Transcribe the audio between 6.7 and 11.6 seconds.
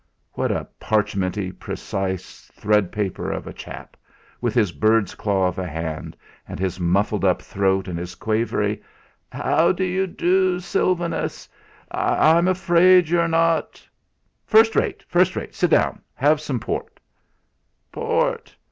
muffled up throat, and his quavery: "How do you do, Sylvanus?